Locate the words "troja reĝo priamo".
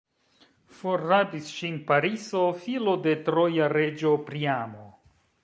3.29-4.91